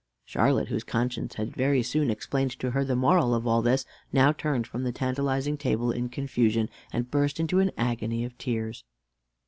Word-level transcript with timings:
Charlotte, 0.25 0.69
whose 0.69 0.83
conscience 0.83 1.35
had 1.35 1.55
very 1.55 1.83
soon 1.83 2.09
explained 2.09 2.49
to 2.57 2.71
her 2.71 2.83
the 2.83 2.95
moral 2.95 3.35
of 3.35 3.45
all 3.45 3.61
this, 3.61 3.85
now 4.11 4.31
turned 4.31 4.65
from 4.65 4.81
the 4.83 4.91
tantalizing 4.91 5.57
table 5.59 5.91
in 5.91 6.09
confusion, 6.09 6.69
and 6.91 7.11
burst 7.11 7.39
into 7.39 7.59
an 7.59 7.69
agony 7.77 8.25
of 8.25 8.35
tears. 8.39 8.83